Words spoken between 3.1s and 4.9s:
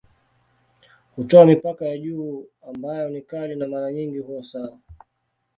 kali na mara nyingi huwa sawa.